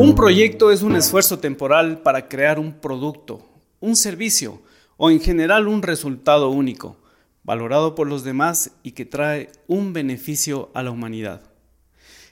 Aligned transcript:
Un 0.00 0.14
proyecto 0.14 0.70
es 0.70 0.82
un 0.82 0.94
esfuerzo 0.94 1.40
temporal 1.40 2.02
para 2.02 2.28
crear 2.28 2.60
un 2.60 2.72
producto, 2.72 3.44
un 3.80 3.96
servicio 3.96 4.62
o 4.96 5.10
en 5.10 5.20
general 5.20 5.66
un 5.66 5.82
resultado 5.82 6.50
único, 6.50 6.96
valorado 7.42 7.96
por 7.96 8.06
los 8.06 8.22
demás 8.22 8.70
y 8.84 8.92
que 8.92 9.04
trae 9.04 9.50
un 9.66 9.92
beneficio 9.92 10.70
a 10.72 10.84
la 10.84 10.92
humanidad. 10.92 11.50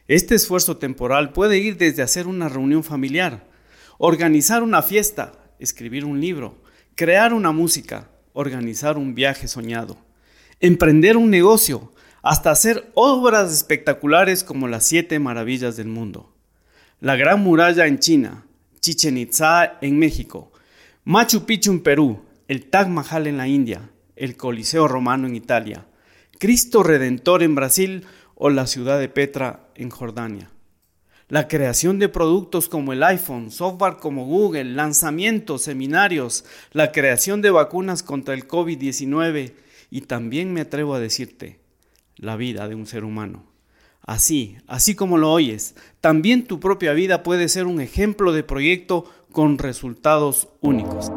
Este 0.07 0.37
esfuerzo 0.37 0.77
temporal 0.77 1.33
puede 1.33 1.59
ir 1.59 1.77
desde 1.77 2.05
hacer 2.05 2.29
una 2.29 2.49
reunión 2.49 2.85
familiar, 2.85 3.49
organizar 3.99 4.63
una 4.63 4.81
fiesta, 4.81 5.33
escribir 5.59 6.05
un 6.05 6.21
libro, 6.21 6.63
crear 6.95 7.35
una 7.35 7.51
música, 7.51 8.11
organizar 8.33 8.97
un 8.97 9.17
viaje 9.17 9.49
soñado, 9.49 9.99
emprender 10.61 11.17
un 11.17 11.31
negocio, 11.31 11.93
hasta 12.23 12.53
hacer 12.53 12.89
obras 12.95 13.53
espectaculares 13.53 14.45
como 14.45 14.69
las 14.69 14.87
siete 14.87 15.19
maravillas 15.19 15.77
del 15.77 15.89
mundo. 15.89 16.36
La 17.01 17.15
Gran 17.15 17.43
Muralla 17.43 17.87
en 17.87 17.99
China, 17.99 18.47
Chichen 18.81 19.19
Itza 19.19 19.77
en 19.83 19.99
México, 19.99 20.51
Machu 21.05 21.45
Picchu 21.45 21.71
en 21.71 21.81
Perú, 21.81 22.23
el 22.49 22.71
Taj 22.71 22.89
Mahal 22.89 23.27
en 23.27 23.37
la 23.37 23.47
India, 23.47 23.91
el 24.17 24.39
Coliseo 24.39 24.89
Romano 24.89 25.27
en 25.27 25.37
Italia, 25.37 25.87
Cristo 26.39 26.83
Redentor 26.83 27.43
en 27.43 27.55
Brasil 27.55 28.07
o 28.35 28.49
la 28.49 28.67
ciudad 28.67 28.99
de 28.99 29.11
Petra 29.11 29.69
en 29.75 29.91
Jordania. 29.91 30.49
La 31.29 31.49
creación 31.49 31.99
de 31.99 32.09
productos 32.09 32.67
como 32.67 32.95
el 32.95 33.03
iPhone, 33.03 33.51
software 33.51 33.99
como 33.99 34.25
Google, 34.25 34.65
lanzamientos, 34.65 35.61
seminarios, 35.61 36.47
la 36.73 36.93
creación 36.93 37.43
de 37.43 37.51
vacunas 37.51 38.03
contra 38.03 38.33
el 38.33 38.49
COVID-19 38.49 39.53
y 39.91 40.01
también 40.01 40.51
me 40.55 40.63
atrevo 40.63 40.95
a 40.95 41.01
decirte, 41.01 41.61
la 42.17 42.37
vida 42.37 42.69
de 42.69 42.75
un 42.75 42.87
ser 42.87 43.05
humano. 43.05 43.56
Así, 44.07 44.57
así 44.69 44.95
como 44.95 45.19
lo 45.19 45.33
oyes, 45.33 45.75
también 46.01 46.47
tu 46.47 46.61
propia 46.61 46.93
vida 46.93 47.25
puede 47.25 47.49
ser 47.49 47.67
un 47.67 47.81
ejemplo 47.81 48.33
de 48.33 48.45
proyecto 48.45 49.05
con 49.33 49.59
resultados 49.59 50.47
únicos. 50.61 51.11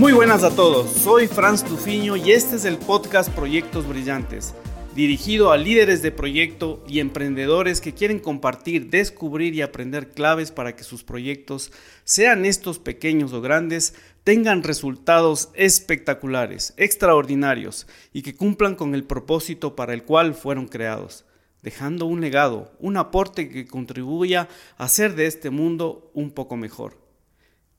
Muy 0.00 0.12
buenas 0.12 0.42
a 0.42 0.50
todos, 0.50 0.90
soy 0.90 1.28
Franz 1.28 1.62
Tufiño 1.62 2.16
y 2.16 2.32
este 2.32 2.56
es 2.56 2.64
el 2.64 2.78
podcast 2.78 3.30
Proyectos 3.30 3.86
Brillantes 3.86 4.56
dirigido 4.94 5.50
a 5.50 5.56
líderes 5.56 6.02
de 6.02 6.12
proyecto 6.12 6.84
y 6.86 7.00
emprendedores 7.00 7.80
que 7.80 7.94
quieren 7.94 8.20
compartir, 8.20 8.90
descubrir 8.90 9.54
y 9.54 9.62
aprender 9.62 10.12
claves 10.12 10.52
para 10.52 10.76
que 10.76 10.84
sus 10.84 11.02
proyectos, 11.02 11.72
sean 12.04 12.44
estos 12.44 12.78
pequeños 12.78 13.32
o 13.32 13.40
grandes, 13.40 13.94
tengan 14.22 14.62
resultados 14.62 15.50
espectaculares, 15.54 16.74
extraordinarios 16.76 17.86
y 18.12 18.22
que 18.22 18.36
cumplan 18.36 18.76
con 18.76 18.94
el 18.94 19.04
propósito 19.04 19.74
para 19.74 19.94
el 19.94 20.04
cual 20.04 20.34
fueron 20.34 20.68
creados, 20.68 21.24
dejando 21.62 22.06
un 22.06 22.20
legado, 22.20 22.72
un 22.78 22.96
aporte 22.96 23.48
que 23.48 23.66
contribuya 23.66 24.48
a 24.78 24.84
hacer 24.84 25.16
de 25.16 25.26
este 25.26 25.50
mundo 25.50 26.10
un 26.14 26.30
poco 26.30 26.56
mejor. 26.56 27.03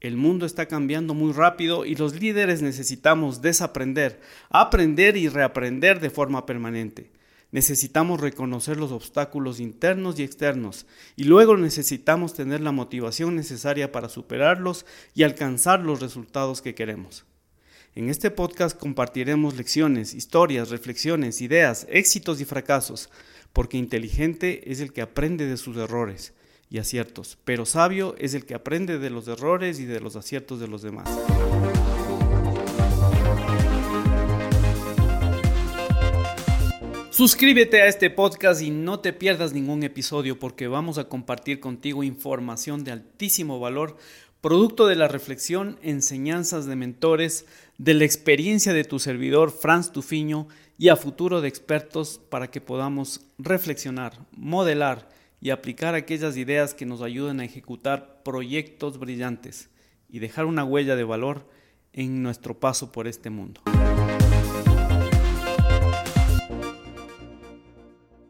El 0.06 0.18
mundo 0.18 0.46
está 0.46 0.68
cambiando 0.68 1.16
muy 1.16 1.34
rápido 1.34 1.84
y 1.84 1.96
los 1.96 2.14
líderes 2.14 2.62
necesitamos 2.62 3.42
desaprender, 3.42 4.22
aprender 4.52 5.18
y 5.18 5.30
reaprender 5.30 6.00
de 6.00 6.12
forma 6.12 6.46
permanente. 6.46 7.10
Necesitamos 7.50 8.22
reconocer 8.22 8.78
los 8.78 8.92
obstáculos 8.92 9.60
internos 9.60 10.20
y 10.20 10.24
externos 10.24 10.86
y 11.16 11.24
luego 11.24 11.58
necesitamos 11.58 12.36
tener 12.36 12.62
la 12.62 12.72
motivación 12.72 13.36
necesaria 13.36 13.92
para 13.92 14.08
superarlos 14.08 14.86
y 15.16 15.24
alcanzar 15.24 15.80
los 15.80 16.02
resultados 16.02 16.62
que 16.62 16.76
queremos. 16.76 17.26
En 17.96 18.10
este 18.10 18.30
podcast 18.30 18.78
compartiremos 18.78 19.58
lecciones, 19.58 20.14
historias, 20.14 20.70
reflexiones, 20.70 21.42
ideas, 21.42 21.88
éxitos 21.90 22.40
y 22.42 22.46
fracasos, 22.46 23.10
porque 23.54 23.78
inteligente 23.78 24.72
es 24.72 24.82
el 24.82 24.94
que 24.94 25.02
aprende 25.02 25.48
de 25.48 25.58
sus 25.58 25.76
errores 25.78 26.36
y 26.70 26.80
aciertos, 26.80 27.38
pero 27.46 27.66
sabio 27.66 28.16
es 28.18 28.34
el 28.34 28.46
que 28.46 28.56
aprende 28.56 29.00
de 29.00 29.10
los 29.10 29.28
errores 29.28 29.80
y 29.80 29.86
de 29.86 30.00
los 30.00 30.16
aciertos 30.16 30.60
de 30.60 30.68
los 30.68 30.82
demás. 30.82 31.08
Suscríbete 37.16 37.82
a 37.82 37.88
este 37.88 38.10
podcast 38.10 38.62
y 38.62 38.72
no 38.72 39.00
te 39.00 39.14
pierdas 39.14 39.54
ningún 39.54 39.84
episodio 39.84 40.38
porque 40.38 40.68
vamos 40.68 40.98
a 40.98 41.08
compartir 41.08 41.62
contigo 41.62 42.04
información 42.04 42.84
de 42.84 42.92
altísimo 42.92 43.58
valor, 43.58 43.96
producto 44.42 44.86
de 44.86 44.98
la 44.98 45.08
reflexión, 45.08 45.80
enseñanzas 45.82 46.66
de 46.66 46.76
mentores, 46.76 47.46
de 47.78 47.94
la 47.94 48.04
experiencia 48.04 48.74
de 48.74 48.84
tu 48.84 49.00
servidor 49.00 49.52
Franz 49.52 49.94
Tufiño 49.94 50.50
y 50.78 50.90
a 50.90 50.98
futuro 50.98 51.40
de 51.40 51.48
expertos 51.48 52.20
para 52.30 52.52
que 52.52 52.60
podamos 52.60 53.22
reflexionar, 53.38 54.20
modelar, 54.36 55.08
y 55.46 55.52
aplicar 55.52 55.94
aquellas 55.94 56.38
ideas 56.38 56.74
que 56.74 56.88
nos 56.88 57.04
ayuden 57.04 57.40
a 57.40 57.46
ejecutar 57.46 58.24
proyectos 58.24 58.98
brillantes 58.98 59.70
y 60.10 60.18
dejar 60.18 60.46
una 60.46 60.64
huella 60.64 60.96
de 60.96 61.04
valor 61.04 61.48
en 61.94 62.24
nuestro 62.24 62.60
paso 62.60 62.92
por 62.92 63.08
este 63.08 63.30
mundo. 63.30 63.62